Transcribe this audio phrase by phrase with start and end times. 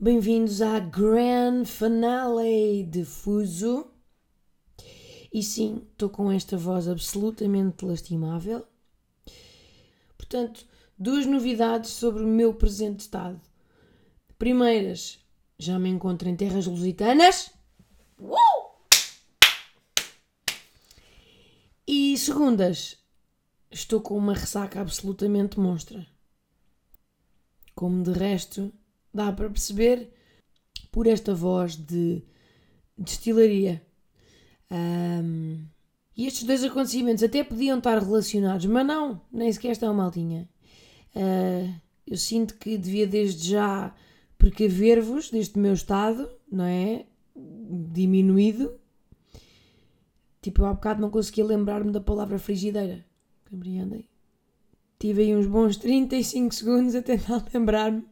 [0.00, 3.90] Bem-vindos à Grand Finale de Fuso.
[5.32, 8.64] E sim, estou com esta voz absolutamente lastimável.
[10.16, 10.64] Portanto,
[10.96, 13.40] duas novidades sobre o meu presente estado.
[14.38, 15.18] Primeiras,
[15.58, 17.50] já me encontro em terras lusitanas.
[18.20, 18.36] Uh!
[21.84, 22.98] E segundas,
[23.68, 26.06] estou com uma ressaca absolutamente monstra.
[27.74, 28.72] Como de resto
[29.18, 30.10] dá para perceber
[30.92, 32.22] por esta voz de
[32.96, 33.82] destilaria.
[34.70, 35.64] Ahm,
[36.16, 40.48] e estes dois acontecimentos até podiam estar relacionados, mas não, nem sequer estão maltinha.
[41.14, 43.94] Ah, eu sinto que devia desde já
[44.36, 47.06] precaver-vos deste meu estado, não é?
[47.36, 48.78] Diminuído.
[50.40, 53.04] Tipo, eu há bocado não conseguia lembrar-me da palavra frigideira.
[53.50, 54.08] Compreendem?
[54.98, 58.04] Tive aí uns bons 35 segundos a tentar lembrar-me.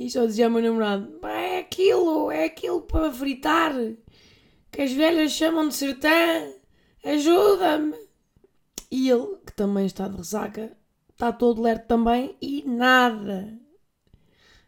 [0.00, 3.74] E só dizia ao meu namorado: "Pá, é aquilo, é aquilo para fritar.
[4.72, 6.08] Que as velhas chamam de sertã.
[7.04, 7.94] Ajuda-me.
[8.90, 10.74] E ele, que também está de ressaca,
[11.10, 13.60] está todo lerdo também e nada.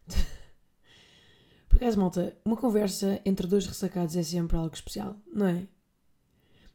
[1.66, 5.66] Por acaso, malta, uma conversa entre dois ressacados é sempre algo especial, não é?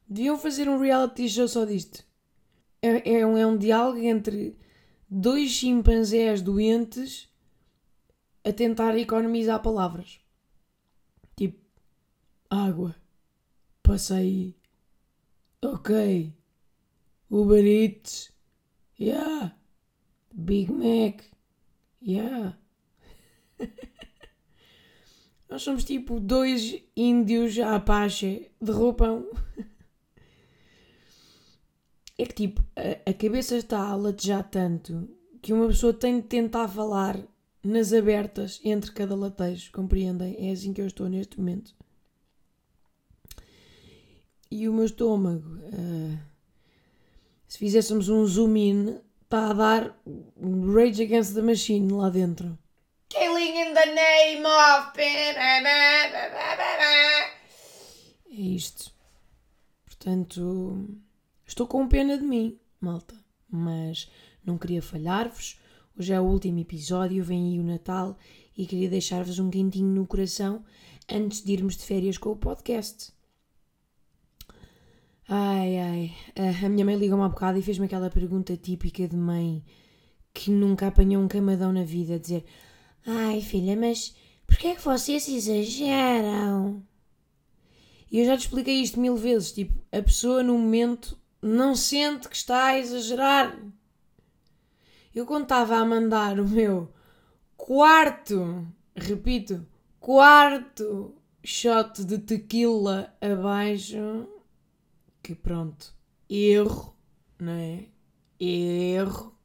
[0.09, 2.03] Deviam fazer um reality show só disto.
[2.81, 4.57] É, é um, é um diálogo entre
[5.07, 7.29] dois chimpanzés doentes
[8.47, 10.19] a tentar economizar palavras.
[11.35, 11.59] Tipo,
[12.49, 12.95] água,
[13.83, 14.55] passei,
[15.61, 16.33] ok,
[17.29, 18.31] Uber Eats,
[18.99, 19.55] yeah,
[20.33, 21.23] Big Mac,
[22.01, 22.57] yeah.
[25.49, 29.29] Nós somos tipo dois índios a Apache de roupão.
[32.19, 35.07] É que tipo, a, a cabeça está a latejar tanto
[35.39, 37.15] que uma pessoa tem de tentar falar
[37.67, 40.35] nas abertas entre cada latejo, compreendem?
[40.39, 41.75] É assim que eu estou neste momento.
[44.49, 46.17] E o meu estômago, ah,
[47.47, 49.99] se fizéssemos um zoom in, está a dar
[50.73, 52.57] Rage Against the Machine lá dentro.
[53.09, 54.97] Killing in the name of.
[58.29, 58.93] É isto.
[59.85, 60.87] Portanto,
[61.45, 63.15] estou com pena de mim, malta.
[63.49, 64.09] Mas
[64.45, 65.56] não queria falhar-vos.
[65.99, 68.17] Hoje é o último episódio, vem aí o Natal
[68.55, 70.63] e queria deixar-vos um quentinho no coração
[71.09, 73.11] antes de irmos de férias com o podcast.
[75.27, 76.11] Ai, ai.
[76.35, 79.63] A- A minha mãe ligou-me há bocado e fez-me aquela pergunta típica de mãe
[80.33, 82.45] que nunca apanhou um camadão na vida, dizer
[83.05, 84.15] Ai, filha, mas
[84.45, 86.83] porquê é que vocês exageram?
[88.11, 89.51] E eu já te expliquei isto mil vezes.
[89.51, 93.57] Tipo, a pessoa no momento não sente que está a exagerar.
[95.17, 96.93] Eu estava a mandar o meu
[97.55, 99.65] quarto, repito,
[99.99, 104.29] quarto shot de tequila abaixo,
[105.23, 105.91] que pronto,
[106.29, 106.95] erro,
[107.39, 107.85] não é?
[108.39, 109.35] Erro.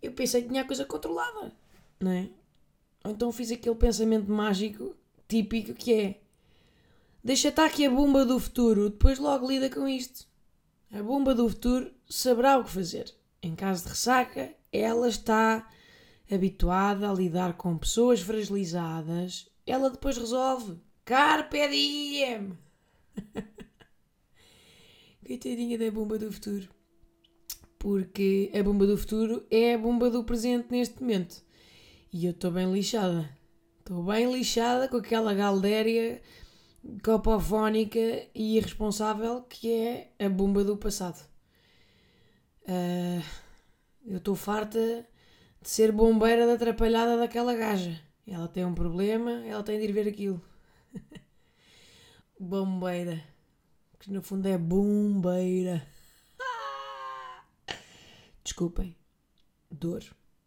[0.00, 1.52] Eu pensei que tinha a coisa controlada,
[2.00, 2.30] não é?
[3.04, 4.96] Ou então fiz aquele pensamento mágico
[5.28, 6.20] típico que é
[7.22, 10.26] deixa estar aqui a bomba do futuro, depois logo lida com isto.
[10.90, 13.14] A bomba do futuro saberá o que fazer.
[13.42, 15.68] Em caso de ressaca, ela está
[16.30, 19.48] habituada a lidar com pessoas fragilizadas.
[19.66, 20.78] Ela depois resolve.
[21.04, 22.58] Carpe diem!
[25.26, 26.68] Coitadinha da bomba do futuro.
[27.78, 31.44] Porque a bomba do futuro é a bomba do presente neste momento.
[32.12, 33.28] E eu estou bem lixada.
[33.78, 36.20] Estou bem lixada com aquela galdéria
[37.04, 37.98] copofónica
[38.34, 41.35] e irresponsável que é a bomba do passado.
[42.68, 43.22] Ah,
[44.04, 45.06] eu estou farta
[45.62, 48.00] de ser bombeira da atrapalhada daquela gaja.
[48.26, 50.42] Ela tem um problema, ela tem de ir ver aquilo.
[52.38, 53.22] bombeira.
[54.00, 55.86] Que no fundo é bombeira.
[58.42, 58.96] Desculpem.
[59.70, 60.02] Dor.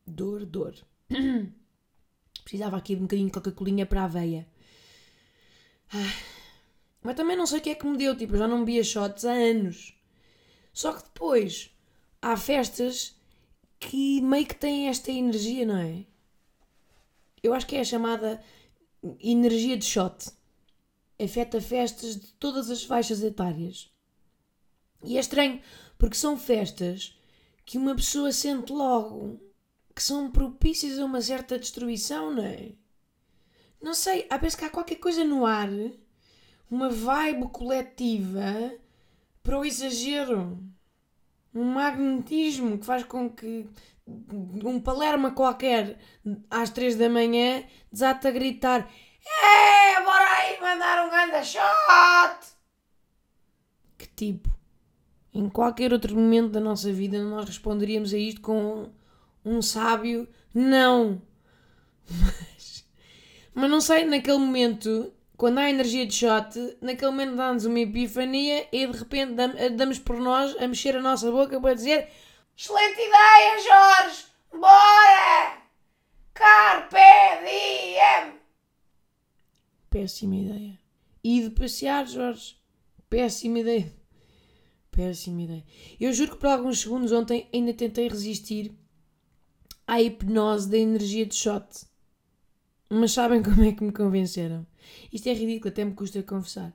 [0.05, 0.75] Dor, dor.
[2.43, 4.47] Precisava aqui de um bocadinho de Coca-Colinha para a veia.
[7.01, 8.83] Mas também não sei o que é que me deu, tipo, eu já não bebia
[8.83, 9.95] shots há anos.
[10.73, 11.71] Só que depois
[12.21, 13.15] há festas
[13.79, 16.05] que meio que têm esta energia, não é?
[17.41, 18.43] Eu acho que é a chamada
[19.21, 20.31] energia de shot.
[21.21, 23.91] afeta festas de todas as faixas etárias.
[25.03, 25.61] E é estranho,
[25.97, 27.17] porque são festas
[27.65, 29.39] que uma pessoa sente logo
[29.95, 32.73] que são propícias a uma certa destruição, não é?
[33.81, 35.69] Não sei, há vezes que há qualquer coisa no ar,
[36.69, 38.73] uma vibe coletiva
[39.43, 40.57] para o exagero.
[41.53, 43.67] Um magnetismo que faz com que
[44.63, 45.97] um palerma qualquer
[46.49, 48.89] às três da manhã desate a gritar
[49.43, 52.59] É, bora aí mandar um grande shot!
[53.97, 54.49] que tipo,
[55.33, 58.89] em qualquer outro momento da nossa vida nós responderíamos a isto com
[59.43, 61.21] um sábio não.
[62.09, 62.85] Mas,
[63.53, 68.67] mas não sei, naquele momento, quando há energia de shot, naquele momento dá-nos uma epifania
[68.73, 72.09] e de repente dam- damos por nós a mexer a nossa boca para dizer
[72.57, 74.25] Excelente ideia, Jorge!
[74.51, 75.57] Bora!
[76.33, 76.97] Carpe
[77.45, 78.33] diem!
[79.89, 80.77] péssima ideia.
[81.23, 82.57] E de passear, Jorge.
[83.09, 83.91] Péssima ideia.
[84.91, 85.65] Péssima ideia.
[85.99, 88.71] Eu juro que por alguns segundos ontem ainda tentei resistir
[89.87, 91.65] à hipnose da energia de shot.
[92.89, 94.65] Mas sabem como é que me convenceram?
[95.11, 96.73] Isto é ridículo, até me custa confessar.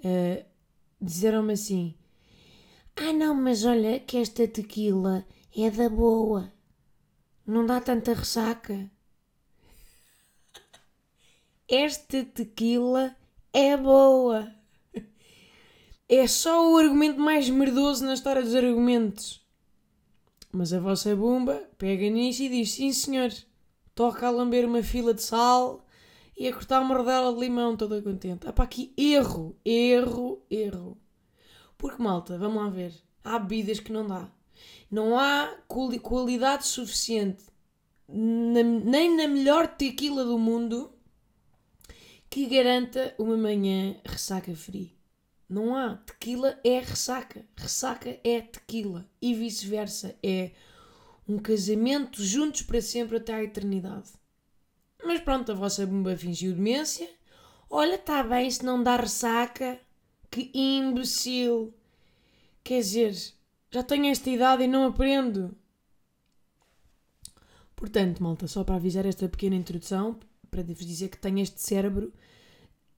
[0.00, 0.44] Uh,
[1.00, 1.94] Disseram-me assim:
[2.96, 5.24] Ah, não, mas olha que esta tequila
[5.56, 6.52] é da boa.
[7.46, 8.90] Não dá tanta ressaca.
[11.68, 13.14] Esta tequila
[13.52, 14.52] é boa.
[16.08, 19.46] É só o argumento mais merdoso na história dos argumentos.
[20.50, 23.32] Mas a vossa bomba pega nisso e diz: Sim, senhor.
[23.94, 25.84] Toca a lamber uma fila de sal
[26.38, 28.46] e a cortar uma rodela de limão, toda contente.
[28.46, 30.96] Ah, pá, aqui erro, erro, erro.
[31.76, 32.94] Porque, malta, vamos lá ver.
[33.24, 34.30] Há bebidas que não dá.
[34.90, 37.42] Não há quali- qualidade suficiente,
[38.08, 40.92] na- nem na melhor tequila do mundo,
[42.30, 44.96] que garanta uma manhã ressaca free.
[45.48, 45.96] Não há.
[45.96, 47.44] Tequila é ressaca.
[47.56, 49.08] Ressaca é tequila.
[49.20, 50.14] E vice-versa.
[50.22, 50.52] É
[51.26, 54.10] um casamento juntos para sempre até à eternidade.
[55.04, 57.08] Mas pronto, a vossa bomba fingiu demência.
[57.70, 59.78] Olha, está bem se não dá ressaca.
[60.30, 61.72] Que imbecil.
[62.62, 63.14] Quer dizer,
[63.70, 65.56] já tenho esta idade e não aprendo.
[67.74, 70.18] Portanto, malta, só para avisar esta pequena introdução,
[70.50, 72.12] para vos dizer que tenho este cérebro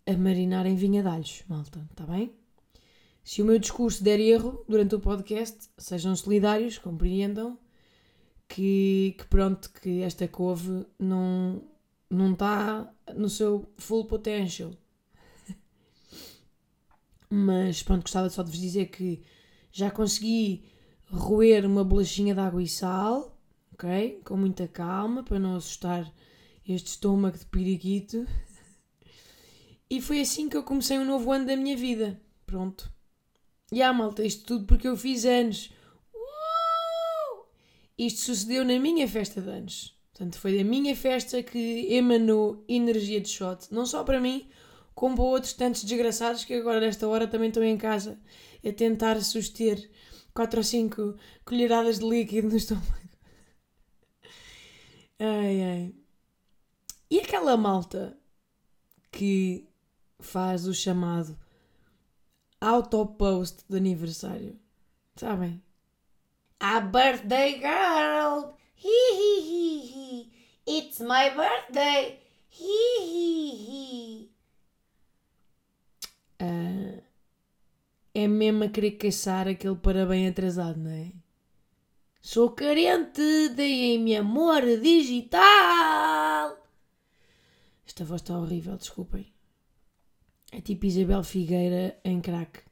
[0.07, 2.33] a marinar em vinha de alhos, malta, está bem?
[3.23, 7.59] Se o meu discurso der erro durante o podcast, sejam solidários, compreendam
[8.49, 11.63] que, que pronto, que esta couve não
[12.11, 14.73] não está no seu full potential.
[17.31, 19.23] Mas pronto, gostava só de vos dizer que
[19.71, 20.65] já consegui
[21.07, 23.41] roer uma bolachinha de água e sal,
[23.73, 24.21] ok?
[24.25, 26.13] Com muita calma, para não assustar
[26.67, 28.27] este estômago de periquito.
[29.89, 32.21] E foi assim que eu comecei um novo ano da minha vida.
[32.45, 32.93] Pronto.
[33.73, 35.73] E ah, malta, isto tudo porque eu fiz anos.
[36.13, 37.47] Uh!
[37.97, 40.00] Isto sucedeu na minha festa de anos.
[40.21, 43.73] Portanto, foi a minha festa que emanou energia de shot.
[43.73, 44.51] Não só para mim,
[44.95, 48.21] como para outros tantos desgraçados que agora, nesta hora, também estão em casa
[48.63, 49.91] a tentar suster
[50.35, 52.93] 4 ou 5 colheradas de líquido no estômago.
[55.19, 55.95] Ai, ai.
[57.11, 58.15] E aquela malta
[59.11, 59.71] que
[60.19, 61.35] faz o chamado
[62.61, 64.61] autopost de aniversário?
[65.17, 65.63] Sabem?
[66.59, 68.60] A birthday girl!
[68.83, 70.33] Hee hee hee hee!
[70.67, 72.19] It's my birthday!
[72.49, 74.31] Hee hee hee!
[76.39, 77.03] Ah,
[78.15, 81.13] é mesmo a querer caçar aquele parabéns atrasado, não é?
[82.23, 86.57] Sou carente, deem-me amor digital!
[87.87, 89.31] Esta voz está horrível, desculpem.
[90.53, 92.63] É tipo Isabel Figueira em crack.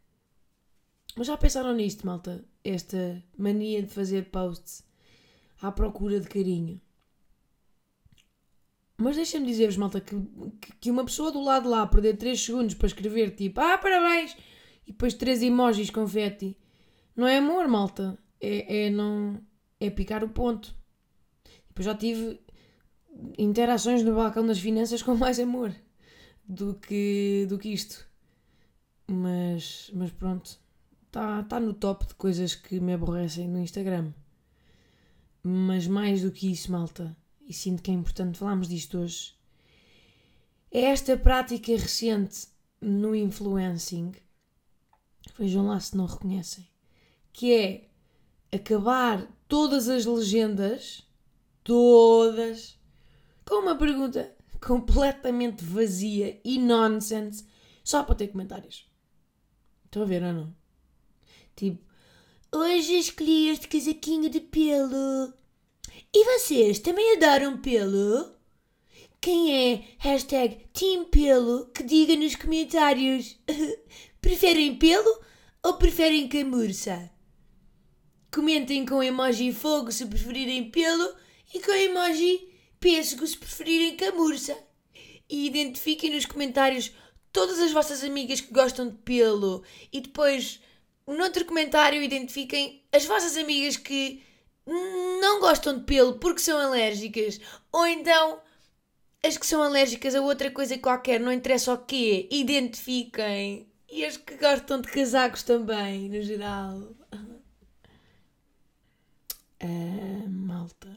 [1.14, 2.42] Mas já pensaram nisto, malta?
[2.64, 4.87] Esta mania de fazer posts
[5.60, 6.80] à procura de carinho.
[8.96, 10.14] Mas deixem-me dizer-vos, malta, que,
[10.80, 14.36] que- uma pessoa do lado lá perder 3 segundos para escrever tipo Ah, parabéns!
[14.86, 16.56] E depois três emojis confeti.
[17.16, 18.18] Não é amor, malta.
[18.40, 19.40] É, é não.
[19.80, 20.74] É picar o ponto.
[21.68, 22.40] Depois já tive
[23.38, 25.74] interações no balcão das finanças com mais amor
[26.48, 28.06] do que, do que isto.
[29.08, 30.58] Mas, mas pronto.
[31.06, 34.12] Está tá no top de coisas que me aborrecem no Instagram.
[35.50, 39.34] Mas mais do que isso, malta, e sinto que é importante falarmos disto hoje,
[40.70, 44.12] é esta prática recente no influencing.
[45.38, 46.68] Vejam lá se não reconhecem.
[47.32, 47.88] Que é
[48.54, 51.02] acabar todas as legendas,
[51.64, 52.78] todas,
[53.46, 57.46] com uma pergunta completamente vazia e nonsense
[57.82, 58.86] Só para ter comentários.
[59.86, 60.54] Estão a ver ou não?
[61.56, 61.82] Tipo,
[62.52, 65.37] hoje escolhi este casaquinho de pelo.
[66.12, 68.34] E vocês também adoram pelo?
[69.20, 73.36] Quem é hashtag Team Pelo que diga nos comentários.
[74.18, 75.20] preferem pelo
[75.62, 77.10] ou preferem camurça?
[78.32, 81.14] Comentem com emoji fogo se preferirem pelo
[81.52, 82.48] e com emoji
[82.80, 84.56] pêssego se preferirem camurça.
[85.28, 86.90] E identifiquem nos comentários
[87.30, 89.62] todas as vossas amigas que gostam de pelo.
[89.92, 90.58] E depois,
[91.06, 94.22] noutro comentário, identifiquem as vossas amigas que
[95.20, 97.40] não gostam de pelo porque são alérgicas.
[97.72, 98.40] Ou então
[99.24, 103.66] as que são alérgicas a outra coisa qualquer, não interessa o quê, identifiquem.
[103.90, 106.94] E as que gostam de casacos também, no geral.
[109.60, 110.96] Ah, malta.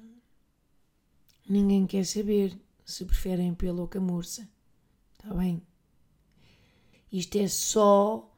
[1.49, 4.47] Ninguém quer saber se preferem pelo ou camurça.
[5.13, 5.65] Está bem?
[7.11, 8.30] Isto é só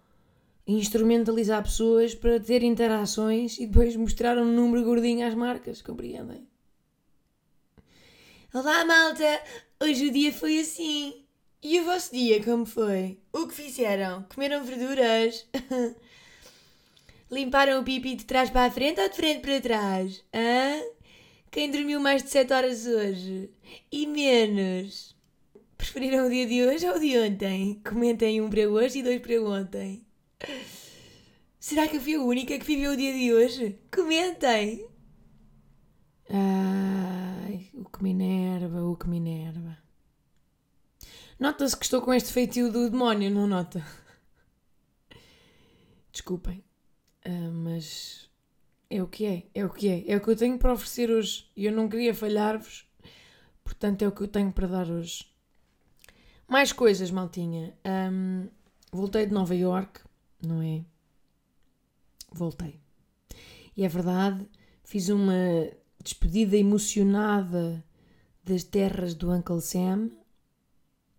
[0.66, 6.48] instrumentalizar pessoas para ter interações e depois mostrar um número gordinho às marcas, compreendem?
[8.54, 9.42] Olá, malta!
[9.82, 11.26] Hoje o dia foi assim.
[11.62, 13.18] E o vosso dia como foi?
[13.32, 14.26] O que fizeram?
[14.34, 15.48] Comeram verduras?
[17.32, 20.24] Limparam o pipi de trás para a frente ou de frente para trás?
[20.34, 20.82] Hã?
[21.50, 23.50] Quem dormiu mais de 7 horas hoje?
[23.92, 25.16] E menos?
[25.78, 27.82] Preferiram o dia de hoje ou o de ontem?
[27.88, 30.06] Comentem um para hoje e dois para ontem.
[31.60, 33.80] Será que eu fui a única que viveu o dia de hoje?
[33.94, 34.86] Comentem!
[36.30, 39.78] Ai, o que me enerva, o que me enerva.
[41.40, 43.86] Nota-se que estou com este feitio do demónio, não nota?
[46.12, 46.64] Desculpem,
[47.26, 48.30] uh, mas
[48.90, 50.04] é o que é, é o que é.
[50.08, 51.50] É o que eu tenho para oferecer hoje.
[51.56, 52.88] E eu não queria falhar-vos,
[53.64, 55.26] portanto é o que eu tenho para dar hoje.
[56.48, 57.76] Mais coisas, maltinha.
[57.86, 58.48] Um,
[58.92, 60.02] voltei de Nova York,
[60.46, 60.84] não é?
[62.32, 62.80] Voltei.
[63.76, 64.48] E é verdade,
[64.84, 65.34] fiz uma
[66.04, 67.84] despedida emocionada
[68.44, 70.12] das terras do Uncle Sam,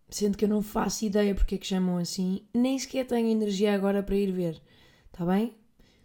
[0.08, 3.74] sendo que eu não faço ideia porque é que chamam assim, nem sequer tenho energia
[3.74, 4.60] agora para ir ver,
[5.06, 5.56] está bem?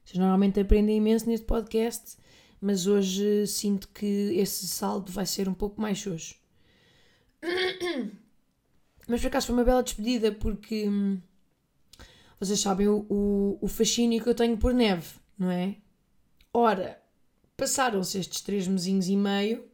[0.03, 2.17] Vocês normalmente aprendem imenso neste podcast,
[2.59, 6.35] mas hoje sinto que esse saldo vai ser um pouco mais xoxo.
[9.07, 11.19] Mas por acaso foi uma bela despedida porque hum,
[12.39, 15.75] vocês sabem o, o, o fascínio que eu tenho por neve, não é?
[16.53, 17.01] Ora,
[17.57, 19.67] passaram-se estes três mesinhos e meio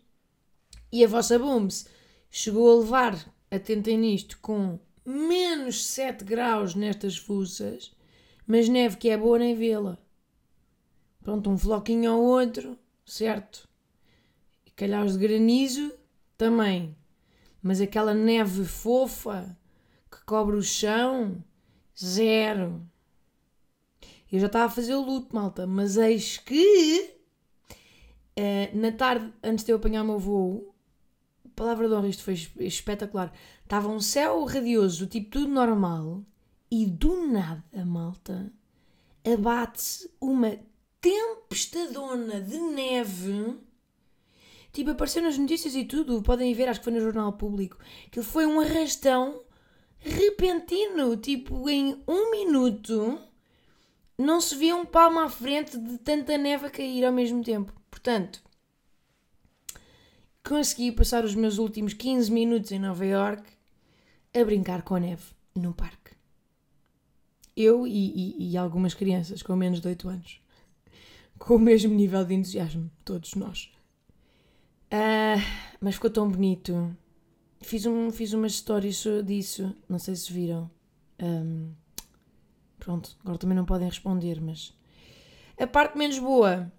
[0.91, 1.87] e a vossa Booms
[2.31, 7.95] chegou a levar, atentem nisto, com menos 7 graus nestas fuças,
[8.47, 9.97] mas neve que é boa nem vê-la.
[11.21, 13.67] Pronto, um floquinho ao outro, certo?
[14.65, 15.91] E calhaus de granizo
[16.37, 16.95] também.
[17.61, 19.57] Mas aquela neve fofa
[20.11, 21.43] que cobre o chão,
[21.97, 22.81] zero.
[24.31, 27.15] Eu já estava a fazer o luto, malta, mas eis que
[28.37, 30.75] uh, na tarde, antes de eu apanhar o meu voo,
[31.55, 33.31] palavra de honra, isto foi espetacular.
[33.63, 36.23] Estava um céu radioso, tipo tudo normal,
[36.69, 38.51] e do nada, malta,
[39.23, 40.57] abate-se uma
[40.99, 43.59] tempestadona de neve
[44.75, 46.21] Tipo, apareceu nas notícias e tudo.
[46.21, 47.77] Podem ver, acho que foi no Jornal Público.
[48.11, 49.41] Que foi um arrastão
[50.09, 51.17] repentino.
[51.17, 53.19] Tipo, em um minuto
[54.17, 57.73] não se via um palmo à frente de tanta neve a cair ao mesmo tempo.
[57.89, 58.41] Portanto,
[60.43, 63.43] consegui passar os meus últimos 15 minutos em Nova York
[64.33, 65.23] a brincar com a neve
[65.55, 66.11] no parque.
[67.55, 70.41] Eu e, e, e algumas crianças com menos de 8 anos.
[71.39, 73.69] Com o mesmo nível de entusiasmo, todos nós.
[74.85, 75.41] Uh,
[75.81, 76.95] mas ficou tão bonito.
[77.65, 80.69] Fiz, um, fiz umas stories disso, não sei se viram.
[81.19, 81.71] Um,
[82.77, 84.71] pronto, agora também não podem responder, mas.
[85.57, 86.71] A parte menos boa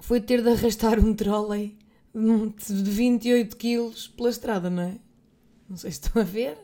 [0.00, 1.78] foi ter de arrastar um trolley
[2.12, 4.98] de 28 quilos pela estrada, não é?
[5.68, 6.58] Não sei se estão a ver.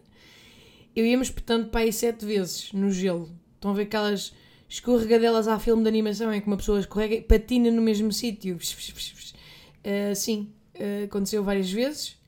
[0.97, 3.31] Eu íamos, portanto, para aí sete vezes no gelo.
[3.55, 4.33] Estão a ver aquelas
[4.69, 8.57] escorregadelas à filme de animação em que uma pessoa escorrega e patina no mesmo sítio.
[8.57, 12.21] Uh, sim, uh, aconteceu várias vezes,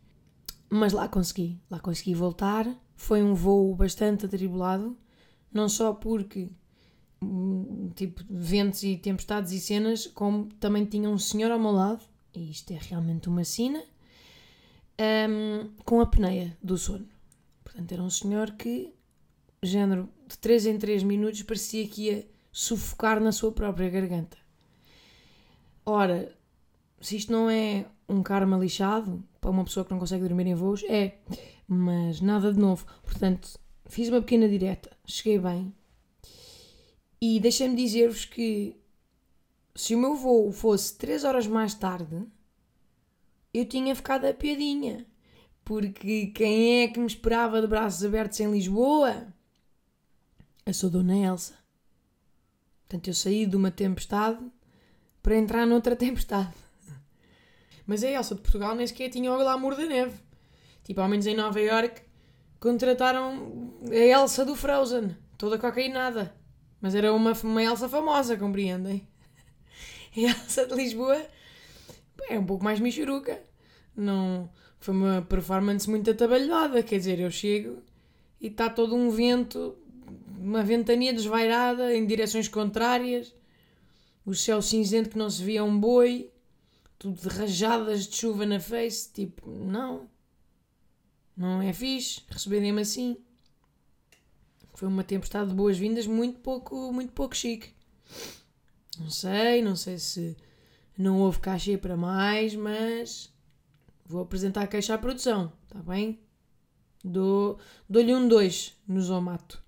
[0.68, 1.61] mas lá consegui.
[1.71, 2.66] Lá consegui voltar.
[2.97, 4.97] Foi um voo bastante atribulado,
[5.52, 6.50] não só porque
[7.23, 12.04] hum, tipo ventos e tempestades e cenas, como também tinha um senhor ao meu lado,
[12.35, 13.83] e isto é realmente uma sina,
[15.28, 17.09] um, com a apneia do sono.
[17.64, 18.94] Portanto, era um senhor que,
[19.62, 24.37] género, de 3 em 3 minutos, parecia que ia sufocar na sua própria garganta.
[25.85, 26.33] Ora,
[27.00, 30.54] se isto não é um karma lixado para uma pessoa que não consegue dormir em
[30.54, 31.18] voos, é.
[31.68, 32.86] Mas nada de novo.
[33.02, 35.74] Portanto, fiz uma pequena direta, cheguei bem.
[37.20, 38.74] E deixem-me dizer-vos que
[39.74, 42.22] se o meu voo fosse 3 horas mais tarde,
[43.52, 45.04] eu tinha ficado a piadinha.
[45.62, 49.26] Porque quem é que me esperava de braços abertos em Lisboa?
[50.64, 51.54] Eu sou Dona Elsa.
[52.86, 54.42] Portanto, eu saí de uma tempestade
[55.22, 56.63] para entrar noutra tempestade.
[57.86, 60.14] Mas a Elsa de Portugal nem sequer tinha o glamour da neve.
[60.82, 62.02] Tipo, ao menos em Nova York
[62.58, 66.34] contrataram a Elsa do Frozen, toda cocainada.
[66.80, 69.06] Mas era uma, uma Elsa famosa, compreendem?
[70.16, 71.20] A Elsa de Lisboa
[72.28, 73.40] é um pouco mais michuruca.
[73.96, 77.82] Não, foi uma performance muito atabalhada, quer dizer, eu chego
[78.40, 79.76] e está todo um vento,
[80.38, 83.34] uma ventania desvairada em direções contrárias,
[84.26, 86.30] o céu cinzento que não se via um boi,
[86.98, 90.08] tudo de rajadas de chuva na face, tipo, não,
[91.36, 93.16] não é fixe receberem-me assim.
[94.74, 97.72] Foi uma tempestade de boas-vindas muito pouco, muito pouco chique.
[98.98, 100.36] Não sei, não sei se
[100.96, 103.32] não houve cachê para mais, mas
[104.04, 106.20] vou apresentar a queixa à produção, está bem?
[107.04, 107.58] Dou,
[107.88, 109.62] dou-lhe um 2 no Zomato.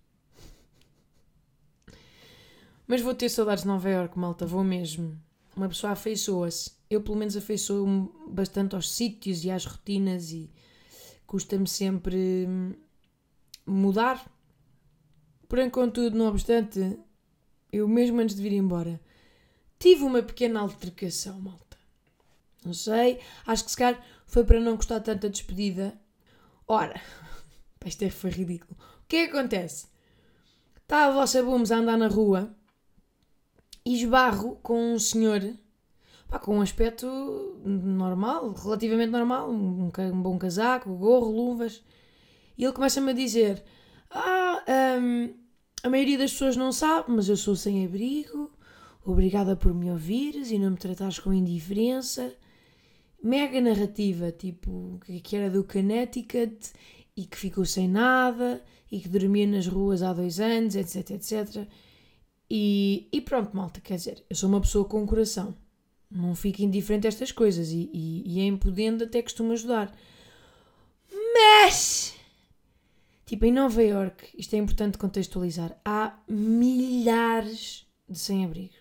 [2.87, 5.21] Mas vou ter saudades de Nova Iorque, malta, vou mesmo.
[5.56, 6.75] Uma pessoa afeiçoa-se.
[6.88, 10.50] Eu, pelo menos, afeiçoo-me bastante aos sítios e às rotinas e
[11.26, 12.47] custa-me sempre
[13.66, 14.25] mudar.
[15.49, 16.99] Porém, contudo, não obstante,
[17.73, 19.00] eu mesmo antes de vir embora
[19.78, 21.76] tive uma pequena altercação, malta.
[22.64, 25.99] Não sei, acho que se calhar foi para não gostar tanto da despedida.
[26.66, 27.00] Ora,
[27.85, 28.76] isto é, foi ridículo.
[29.02, 29.87] O que é que acontece?
[30.83, 32.55] Está a vossa Booms a andar na rua
[33.85, 35.40] e esbarro com um senhor
[36.28, 37.06] pá, com um aspecto
[37.64, 41.83] normal, relativamente normal, um, um bom casaco, gorro, luvas.
[42.56, 43.62] E ele começa-me a dizer:
[44.11, 44.62] Ah,
[45.00, 45.35] um,
[45.83, 48.50] a maioria das pessoas não sabe, mas eu sou sem abrigo.
[49.04, 52.34] Obrigada por me ouvires e não me tratares com indiferença.
[53.23, 56.73] Mega narrativa, tipo, que era do Connecticut
[57.17, 61.67] e que ficou sem nada e que dormia nas ruas há dois anos, etc, etc.
[62.50, 65.56] E, e pronto, malta, quer dizer, eu sou uma pessoa com coração.
[66.10, 69.92] Não fico indiferente a estas coisas e, e, e em Podendo até costumo ajudar.
[71.34, 72.14] Mas,
[73.25, 78.75] tipo, em Nova York, isto é importante contextualizar, há milhares de sem-abrigo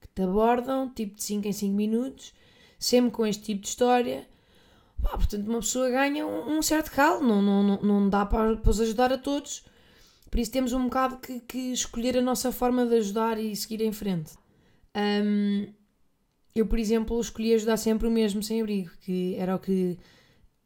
[0.00, 2.32] que te abordam, tipo de 5 em 5 minutos,
[2.78, 4.26] sempre com este tipo de história.
[5.02, 8.54] Pá, portanto, uma pessoa ganha um, um certo calo, não, não, não, não dá para
[8.54, 9.64] depois ajudar a todos.
[10.30, 13.82] Por isso temos um bocado que, que escolher a nossa forma de ajudar e seguir
[13.82, 14.32] em frente.
[14.96, 15.72] Um,
[16.54, 19.98] eu, por exemplo, escolhi ajudar sempre o mesmo sem-abrigo, que era o que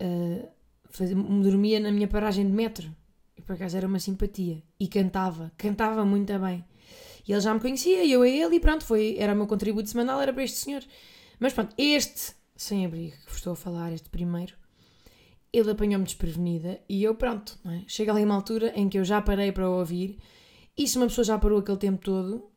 [0.02, 2.94] uh, dormia na minha paragem de metro.
[3.36, 4.62] E por acaso era uma simpatia.
[4.80, 6.64] E cantava, cantava muito bem.
[7.26, 9.88] E ele já me conhecia, eu a ele, e pronto, foi, era o meu contributo
[9.88, 10.82] semanal, era para este senhor.
[11.38, 14.54] Mas pronto, este sem-abrigo que vos estou a falar, este primeiro,
[15.52, 17.82] ele apanhou-me desprevenida e eu, pronto, é?
[17.86, 20.18] chega ali uma altura em que eu já parei para ouvir,
[20.76, 22.50] e se uma pessoa já parou aquele tempo todo,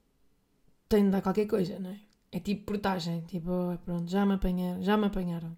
[0.87, 2.08] tem de dar qualquer coisa, não é?
[2.31, 3.51] É tipo portagem, tipo,
[3.83, 5.57] pronto, já me apanharam, já me apanharam.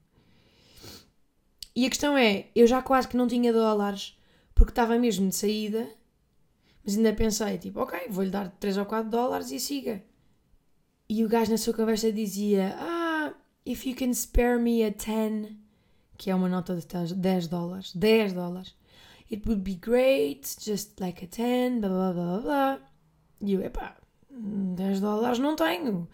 [1.76, 4.18] E a questão é, eu já quase que não tinha dólares
[4.54, 5.90] porque estava mesmo de saída,
[6.84, 10.04] mas ainda pensei, tipo, ok, vou-lhe dar 3 ou 4 dólares e siga.
[11.10, 13.34] E o gajo na sua conversa dizia, ah,
[13.66, 15.54] if you can spare me a 10,
[16.18, 18.76] que é uma nota de 10 dólares, 10 dólares,
[19.32, 22.80] it would be great, just like a 10, blá blá blá blá.
[23.42, 23.98] E eu, epá,
[24.30, 26.08] 10 dólares não tenho.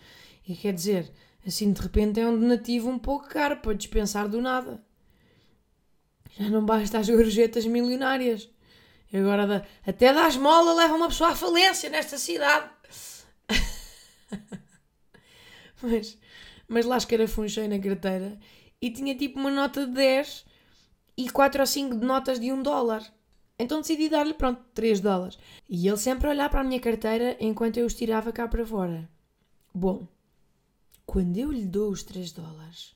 [0.48, 1.12] E quer dizer,
[1.46, 4.82] assim de repente é um donativo um pouco caro para dispensar do nada.
[6.40, 8.50] Já não basta as gorjetas milionárias.
[9.12, 12.70] E agora até da esmola leva uma pessoa à falência nesta cidade.
[15.82, 16.18] mas,
[16.68, 18.38] mas lá escarafunchei na carteira
[18.82, 20.46] e tinha tipo uma nota de 10
[21.18, 23.04] e 4 ou 5 de notas de 1 dólar.
[23.60, 25.38] Então decidi dar-lhe, pronto, 3 dólares.
[25.68, 28.66] E ele sempre a olhar para a minha carteira enquanto eu os tirava cá para
[28.66, 29.10] fora.
[29.74, 30.08] Bom,
[31.08, 32.94] quando eu lhe dou os 3 dólares,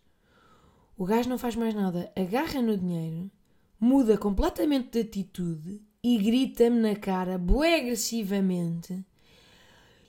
[0.98, 3.32] o gajo não faz mais nada, agarra no dinheiro,
[3.80, 9.04] muda completamente de atitude e grita-me na cara, bué agressivamente: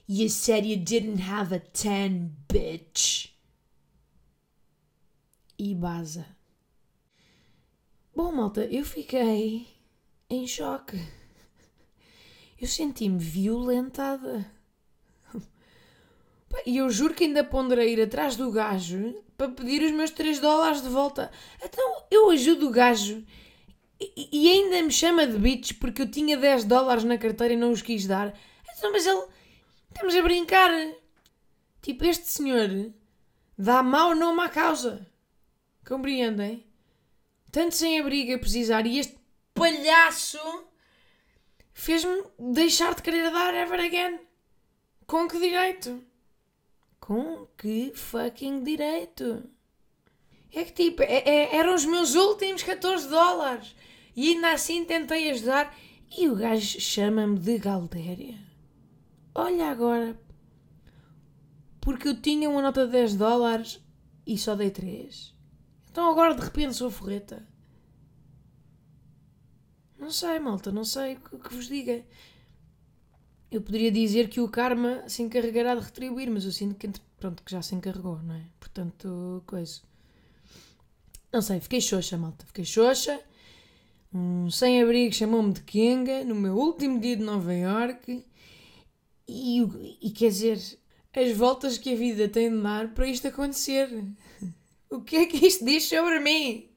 [0.07, 3.33] You said you didn't have a 10, bitch.
[5.57, 6.25] E baza.
[8.13, 9.65] Bom, malta, eu fiquei
[10.29, 10.97] em choque.
[12.59, 14.52] Eu senti-me violentada.
[16.65, 20.39] E eu juro que ainda ponderei ir atrás do gajo para pedir os meus 3
[20.39, 21.31] dólares de volta.
[21.63, 23.25] Então eu ajudo o gajo
[23.99, 27.57] E, e ainda me chama de bitch porque eu tinha 10 dólares na carteira e
[27.57, 28.33] não os quis dar.
[28.77, 29.23] Então, mas ele.
[29.89, 30.71] Estamos a brincar.
[31.81, 32.91] Tipo, este senhor
[33.57, 35.07] dá mau nome à causa.
[35.85, 36.65] Compreendem?
[37.51, 39.17] Tanto sem abrigo a precisar e este
[39.53, 40.39] palhaço
[41.73, 44.19] fez-me deixar de querer dar ever again.
[45.05, 46.03] Com que direito?
[47.05, 49.43] Com que fucking direito?
[50.53, 53.75] É que tipo, é, é, eram os meus últimos 14 dólares.
[54.15, 55.77] E ainda assim tentei ajudar
[56.17, 58.39] e o gajo chama-me de Galdéria.
[59.35, 60.17] Olha agora.
[61.81, 63.81] Porque eu tinha uma nota de 10 dólares
[64.25, 65.35] e só dei 3.
[65.91, 67.45] Então agora de repente sou forreta.
[69.99, 72.05] Não sei, malta, não sei o que vos diga.
[73.53, 76.89] Eu poderia dizer que o karma se encarregará de retribuir, mas eu sinto que,
[77.19, 78.41] pronto, que já se encarregou, não é?
[78.59, 79.79] Portanto, coisa.
[81.31, 82.47] Não sei, fiquei xoxa, malta.
[82.47, 83.21] Fiquei xoxa.
[84.11, 88.25] Um sem-abrigo chamou-me de Kenga no meu último dia de Nova York.
[89.27, 89.61] E,
[90.01, 90.59] e quer dizer,
[91.15, 93.87] as voltas que a vida tem de dar para isto acontecer.
[94.89, 96.69] O que é que isto diz sobre mim?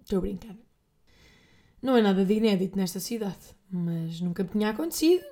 [0.00, 0.56] Estou um, a brincar.
[1.82, 3.36] Não é nada de inédito nesta cidade,
[3.70, 5.24] mas nunca me tinha acontecido.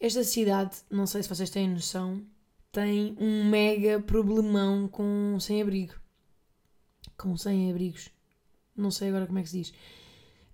[0.00, 2.24] Esta cidade, não sei se vocês têm noção,
[2.70, 5.94] tem um mega problemão com sem-abrigo.
[7.16, 8.10] Com sem-abrigos.
[8.76, 9.72] Não sei agora como é que se diz.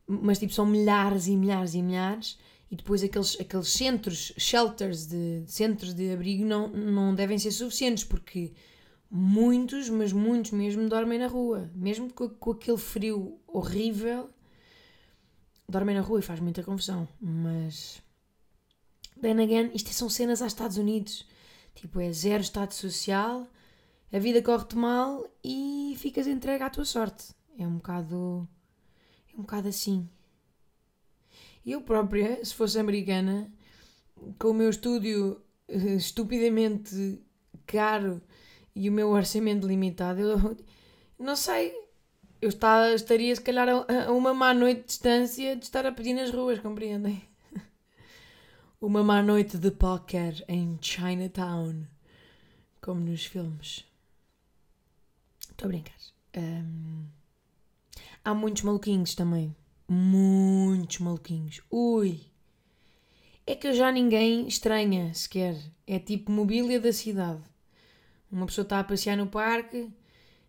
[0.06, 2.38] Mas tipo, são milhares e milhares e milhares.
[2.70, 8.04] E depois aqueles, aqueles centros, shelters, de, centros de abrigo não, não devem ser suficientes
[8.04, 8.52] porque
[9.10, 11.70] muitos, mas muitos mesmo, dormem na rua.
[11.74, 14.30] Mesmo com, com aquele frio horrível,
[15.74, 17.08] dormem na rua e faz muita confusão.
[17.20, 18.00] Mas,
[19.20, 21.26] then again, isto são cenas aos Estados Unidos.
[21.74, 23.48] Tipo, é zero estado social,
[24.12, 27.34] a vida corre-te mal e ficas entregue à tua sorte.
[27.58, 28.48] É um bocado.
[29.32, 30.08] É um bocado assim.
[31.66, 33.50] Eu própria, se fosse americana,
[34.38, 37.20] com o meu estúdio uh, estupidamente
[37.66, 38.22] caro
[38.76, 40.56] e o meu orçamento limitado, eu
[41.18, 41.72] não sei,
[42.44, 46.12] eu está, estaria se calhar a, uma má noite de distância de estar a pedir
[46.12, 47.22] nas ruas, compreendem?
[48.80, 51.86] uma má noite de póquer em Chinatown,
[52.82, 53.86] como nos filmes.
[55.50, 55.96] Estou a brincar.
[56.36, 57.06] Um,
[58.22, 59.56] há muitos maluquinhos também.
[59.88, 61.62] Muitos maluquinhos.
[61.70, 62.20] Ui!
[63.46, 65.56] É que já ninguém estranha sequer.
[65.86, 67.42] É tipo mobília da cidade.
[68.30, 69.88] Uma pessoa está a passear no parque,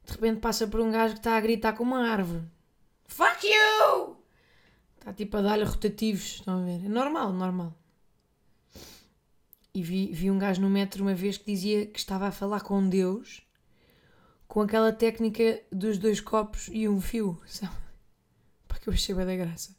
[0.05, 2.43] de repente passa por um gajo que está a gritar com uma árvore.
[3.07, 4.17] Fuck you!
[4.97, 6.85] Está tipo a dar-lhe rotativos, estão a ver?
[6.85, 7.75] É normal, normal.
[9.73, 12.61] E vi, vi um gajo no metro uma vez que dizia que estava a falar
[12.61, 13.45] com Deus
[14.47, 17.75] com aquela técnica dos dois copos e um fio, sabe?
[18.67, 19.75] Porque eu achei bem da graça.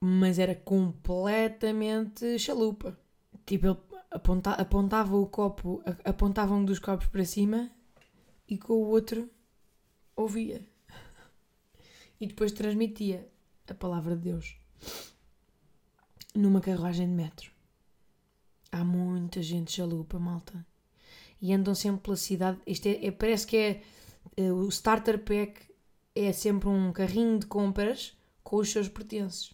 [0.00, 2.98] Mas era completamente chalupa.
[3.46, 3.76] Tipo, ele
[4.10, 7.70] aponta, apontava o copo, apontava um dos copos para cima
[8.48, 9.30] e com o outro
[10.16, 10.66] ouvia.
[12.20, 13.28] E depois transmitia
[13.68, 14.56] a palavra de Deus
[16.34, 17.50] numa carruagem de metro.
[18.72, 20.66] Há muita gente chalupa, malta.
[21.40, 22.58] E andam sempre pela cidade.
[22.66, 23.82] Isto é, é parece que é
[24.38, 25.60] uh, o starter pack
[26.14, 29.52] é sempre um carrinho de compras com os seus pertences.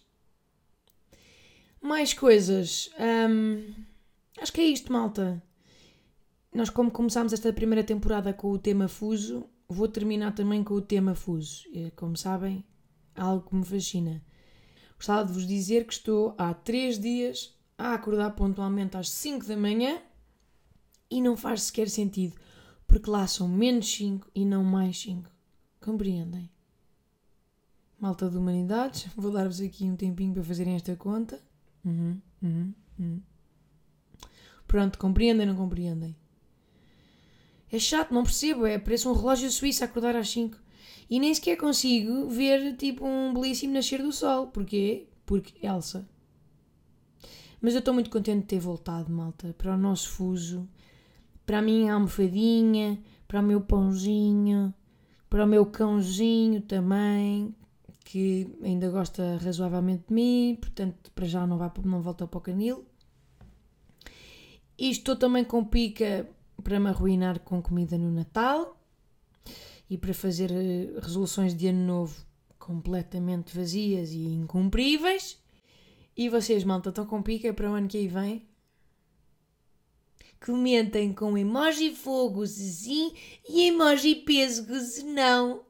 [1.81, 2.89] Mais coisas.
[2.99, 3.73] Um,
[4.39, 5.41] acho que é isto, malta.
[6.53, 10.81] Nós, como começámos esta primeira temporada com o tema Fuso, vou terminar também com o
[10.81, 11.63] tema Fuso.
[11.95, 12.65] Como sabem,
[13.15, 14.21] algo que me fascina.
[14.97, 19.55] Gostava de vos dizer que estou há 3 dias a acordar pontualmente às 5 da
[19.55, 20.01] manhã
[21.09, 22.35] e não faz sequer sentido,
[22.85, 25.31] porque lá são menos 5 e não mais 5.
[25.79, 26.51] Compreendem?
[27.97, 31.41] Malta de humanidades, vou dar-vos aqui um tempinho para fazerem esta conta.
[31.85, 33.21] Uhum, uhum, uhum.
[34.67, 36.15] Pronto, compreendem ou não compreendem?
[37.71, 38.65] É chato, não percebo.
[38.65, 40.57] É, parece um relógio suíço a acordar às 5.
[41.09, 44.47] E nem sequer consigo ver tipo um belíssimo nascer do sol.
[44.47, 45.07] Porquê?
[45.25, 46.07] Porque Elsa.
[47.61, 50.67] Mas eu estou muito contente de ter voltado, malta, para o nosso fuso,
[51.45, 54.73] para a minha almofadinha, para o meu pãozinho,
[55.29, 57.55] para o meu cãozinho também,
[58.03, 62.41] que ainda gosta razoavelmente de mim, portanto, para já não, vai, não volta para o
[62.41, 62.83] canil.
[64.77, 66.27] E estou também com pica
[66.61, 68.77] para me arruinar com comida no Natal
[69.89, 72.25] e para fazer eh, resoluções de ano novo
[72.57, 75.37] completamente vazias e incumpríveis.
[76.15, 78.47] E vocês, malta, estão com pica para o ano que aí vem?
[80.45, 83.13] Comentem com emoji fogo se sim
[83.47, 85.65] e emoji pêssego se não.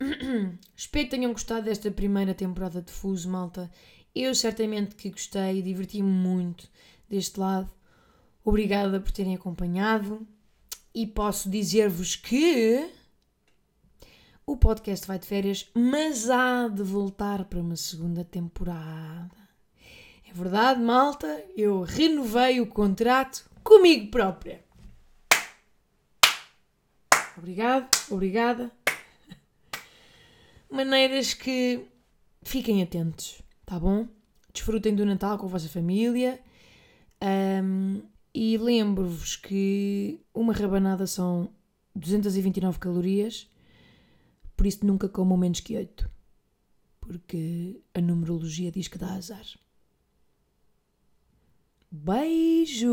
[0.76, 3.70] Espero que tenham gostado desta primeira temporada de Fuso, malta.
[4.14, 6.68] Eu certamente que gostei, diverti-me muito
[7.08, 7.70] deste lado.
[8.44, 10.26] Obrigada por terem acompanhado.
[10.94, 12.90] E posso dizer-vos que
[14.46, 19.36] o podcast vai de férias, mas há de voltar para uma segunda temporada.
[20.24, 21.44] É verdade, malta?
[21.56, 24.64] Eu renovei o contrato comigo própria.
[27.36, 28.70] Obrigado, obrigada.
[30.70, 31.84] Maneiras que
[32.42, 34.08] fiquem atentos, tá bom?
[34.52, 36.40] Desfrutem do Natal com a vossa família.
[37.22, 38.02] Um,
[38.34, 41.50] e lembro-vos que uma rabanada são
[41.94, 43.50] 229 calorias,
[44.56, 46.10] por isso nunca comam menos que 8,
[47.00, 49.46] porque a numerologia diz que dá azar.
[51.90, 52.92] Beijos!